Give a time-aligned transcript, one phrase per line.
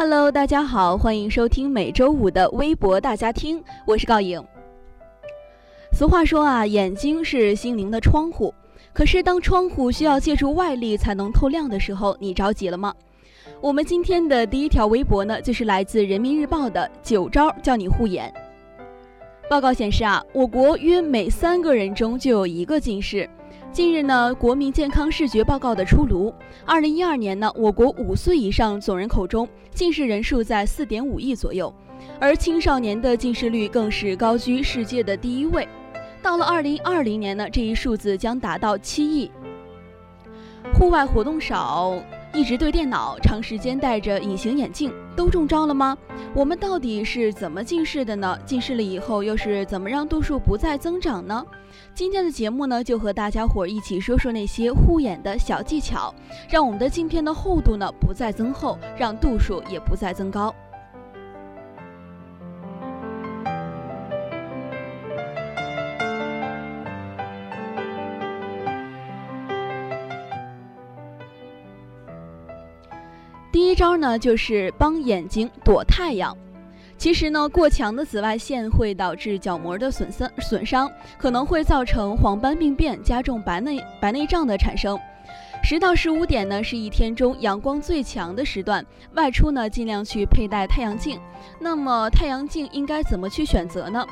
[0.00, 4.40] Hello，大家好，欢迎收听每周五的微博大家听，我是高颖。
[5.92, 8.54] 俗话说啊，眼睛是心灵的窗户。
[8.92, 12.94] 可是当窗户需要借助外力才能透亮的时候，你着急了吗？
[13.60, 18.32] 我们今天的第一条微博呢，就是来自人民日报的九招叫你护眼。
[19.50, 23.28] 报告显示啊，我国约每三个人中就有一个近视。
[23.70, 26.34] 近日呢，国民健康视觉报告的出炉。
[26.64, 31.72] 二零一二年呢，我国五岁以上总人口中近视人数在四点五亿左右，
[32.18, 35.68] 而青少年的近视率更是高居世界的第一位。
[36.22, 39.30] 到了二零二零年呢，这一数字将达到七亿。
[40.74, 41.94] 户外活动少。
[42.38, 45.98] 一直对电脑，长时间戴着隐形眼镜，都中招了吗？
[46.32, 48.38] 我们到底是怎么近视的呢？
[48.46, 51.44] 近视了以后，又是怎么让度数不再增长呢？
[51.94, 56.14] 今天的节目呢，就和大家伙一起说说那些护眼的小技巧，
[56.48, 60.54] 让我们的镜片的厚度呢不再增厚，让度数也不再增高。
[73.50, 76.36] 第一招呢，就是帮眼睛躲太阳。
[76.98, 84.98] 其实呢，过强的紫外线会导致角膜的损伤，损伤可能会造成黄斑病变，加重白内白内障的产生。
[85.62, 91.20] 十到十五点呢，是一天中阳光最强的时段，外出呢尽量去佩戴太阳镜。
[91.58, 94.04] 那么太阳镜应该怎么去选择呢？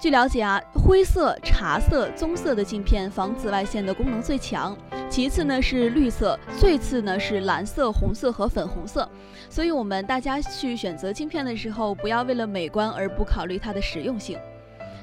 [0.00, 4.76] 据了解啊，灰色、茶色、棕色的镜片防紫外线的功能最强，
[5.14, 9.08] 其次呢是绿色，最次呢是蓝色、红色和粉红色。
[9.48, 14.36] 所以，我们大家去选择镜片的时候，不要为了美观而不考虑它的实用性。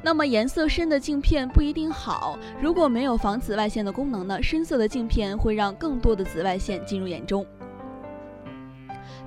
[0.00, 7.44] 那么，颜色深的镜片不一定好，如果没有防紫外线的功能呢，深色的镜片会让更多的紫外线进入眼中。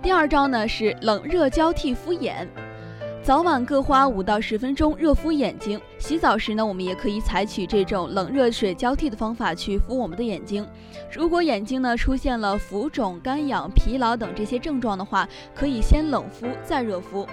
[0.00, 2.48] 第二招呢是冷热交替敷眼。
[3.22, 5.78] 早晚各花五到十分钟热敷眼睛。
[5.98, 10.66] 洗澡时呢，我们也可以采取这种冷热水交替的方法去敷我们的眼睛。
[11.12, 17.26] 如果眼睛呢出现了浮肿、干痒、疲劳等这些症状的话，可以先冷敷再热敷。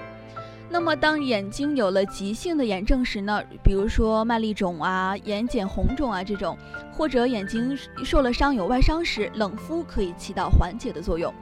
[0.69, 6.57] 那么当眼睛有了急性的炎症时呢，比如说麦粒肿啊、眼睑红肿啊这种，
[6.91, 11.33] 或者眼睛受了伤有外伤时，冷敷可以起到缓解的作用。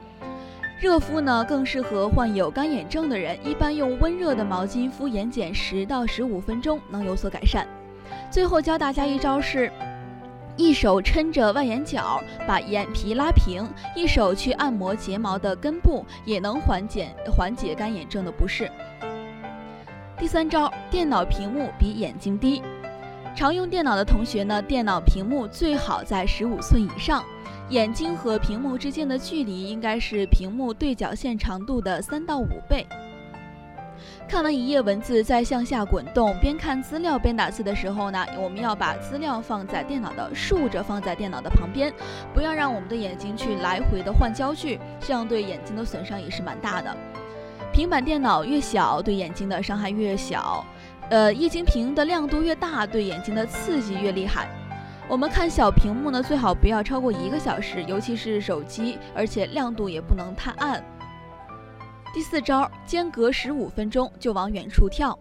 [0.78, 7.66] 热敷呢更适合患有干眼症的人，一般用温热的毛巾敷眼睑十到十五分钟能有所改善。
[8.30, 9.72] 最后教大家一招是，
[10.54, 18.70] 一手撑着外眼角把眼皮拉平，一手去按摩睫毛的根部，也能缓解缓解干眼症的不适。
[20.18, 22.62] 第三招，电脑屏幕比眼睛低。
[23.36, 27.22] 常用电脑的同学呢，电脑屏幕最好在十五寸以上。
[27.68, 32.86] 眼睛和屏幕之间的距离应该是屏幕对角线长度的三到五倍。
[34.26, 41.92] 看完一页文字再向下滚动，边看资料边打字的时候呢，我们要把资料放在电脑的竖着放在电脑的旁边，
[42.32, 46.96] 不要让我们的眼睛去来回的换焦距，这样对眼睛的损伤也是蛮大的。
[47.70, 50.64] 平板电脑越小，对眼睛的伤害越小。
[51.08, 54.48] 呃，液晶屏的亮度越大，对眼睛的刺激越厉害。
[55.08, 60.84] 我们看小屏幕呢，最好不要超过一个小时，尤其是手机，而且亮度也不能太暗。
[62.12, 65.16] 第四招，间隔十五分钟就往远处跳。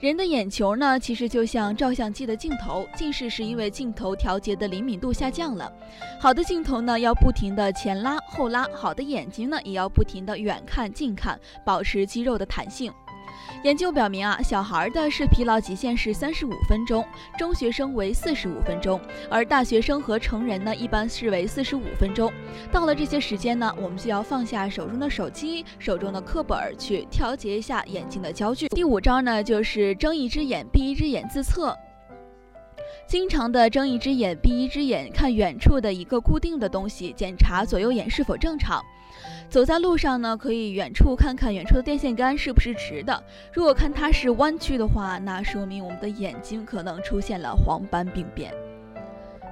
[0.00, 5.72] 人的眼球呢，其实就像照相机的镜头，近视是因为镜头调节的灵敏度下降了。
[6.20, 12.92] 好的镜头呢，要不停的前拉后拉；好的眼睛呢，也要不停的远看近看，保持肌肉的弹性。
[13.64, 17.02] 研究表明啊，小孩的视疲劳极限是三十五分钟，
[17.38, 19.00] 中学生为四十五分钟，
[19.30, 22.30] 而大学生和成人呢，一般是为四十五分钟。
[22.70, 28.68] 到了这些时间呢，我们就要放下手中的手机、手中的课本，去调节一下眼睛的焦距。
[28.68, 31.74] 第五招呢，就是睁一只眼闭一只眼自测。
[33.06, 38.82] 经常的睁一只眼闭一只眼看远处的一个固定的东西，检查左右眼是否正常。
[39.48, 43.22] 走在路上呢，可以远处看看远处的电线杆是不是直的。
[43.52, 48.52] 如果看它是弯曲的话，那说明我们的眼睛可能出现了黄斑病变。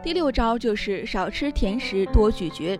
[0.03, 2.79] 第六招就是少吃甜食，多咀嚼。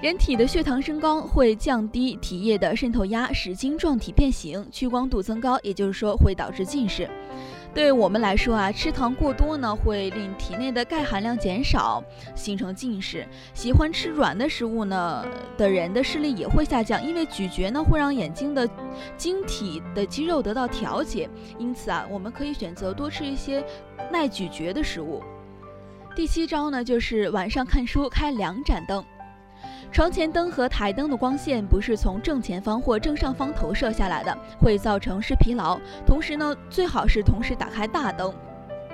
[0.00, 7.10] 人体的血糖升高会降低体液的渗透压，使晶状体变形，屈光度增高，也就是说会导致近视。
[7.74, 12.00] 对我们来说啊，吃糖过多呢，会令体内的钙含量减少，
[12.36, 13.26] 形成近视。
[13.54, 18.70] 喜欢吃软的食物呢的人的视力也会下降，因为咀嚼呢会让眼睛的
[19.16, 21.28] 晶体的肌肉得到调节。
[21.58, 23.64] 因此啊，我们可以选择多吃一些
[24.12, 25.20] 耐咀嚼的食物。
[26.14, 29.04] 第七招呢，就是晚上看书开两盏灯。
[29.90, 35.80] 床前灯和台灯的光线不是从正前方或正上方投射下来的，会造成视疲劳。
[36.06, 38.32] 同时呢，最好是同时打开大灯，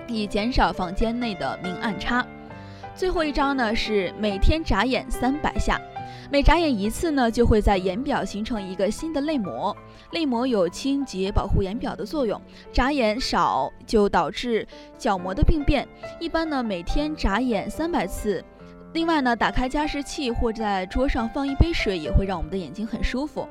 [0.06, 2.24] 以减少房间内的明暗差。
[2.94, 5.78] 最后一招呢是每天眨眼三百下，
[6.30, 9.76] 每眨眼一次呢，就会在眼表形成一个新的泪膜，
[10.12, 12.40] 泪膜有清洁保护眼表的作用。
[12.72, 15.86] 眨眼少就导致角膜的病变，
[16.20, 18.42] 一般呢每天眨眼三百次。
[18.94, 23.48] 另外呢，打开加湿器或在桌上放一杯水，也会让我们的眼睛很舒服。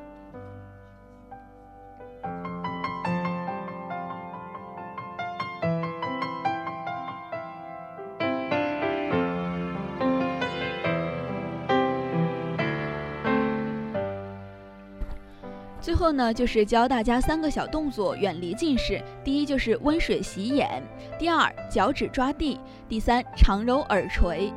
[15.82, 19.04] 最后呢，就是教大家三个小动作远离近视。
[19.26, 20.82] 第一就是温水洗眼，
[21.20, 22.58] 第二脚趾抓地，
[22.88, 24.50] 第三长揉耳垂。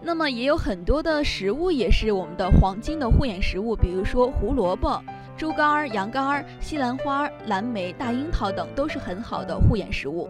[0.00, 5.02] 那么也有很多的食物也是我们的黄金的护眼食物，比如说胡萝卜、
[5.36, 10.28] 猪肝、羊肝、西兰花、蓝莓、大樱桃等都是很好的护眼食物。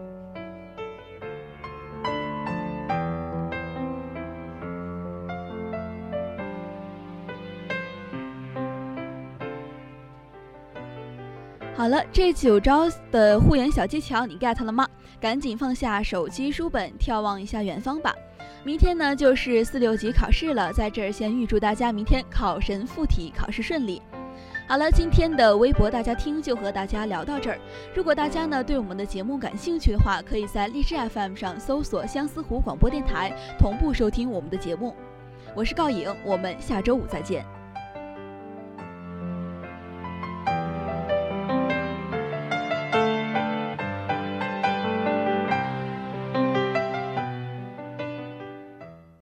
[11.73, 14.85] 好了，这九招的护眼小技巧你 get 了吗？
[15.21, 18.13] 赶紧放下手机、书本，眺望一下远方吧。
[18.63, 24.01] 明天呢就是四六级考试了，在这儿先预祝大家明天考神附体，考试顺利。
[24.67, 27.57] 好了，今天的微博大家听就和大家聊到这儿。
[27.95, 34.95] 如果大家呢对我们的节目感兴趣的话，可以在荔枝 FM 上搜索相思湖广播电台，同步收听我们的节目。
[35.55, 37.58] 我是告影，我们下周五再见。